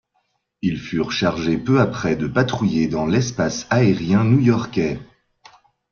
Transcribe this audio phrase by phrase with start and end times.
[0.63, 4.99] Ils furent chargés peu après de patrouiller dans l'espace aérien new-yorkais.